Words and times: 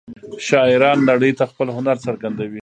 شاعران 0.47 0.97
نړۍ 1.09 1.31
ته 1.39 1.43
خپل 1.51 1.67
هنر 1.77 1.97
څرګندوي. 2.05 2.59